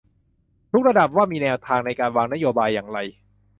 [0.71, 2.99] ทุกระดับว่ามีแนวทางในการวางนโยบายอย่างไร